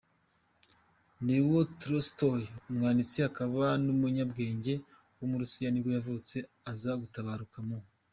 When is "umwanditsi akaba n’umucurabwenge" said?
2.69-4.73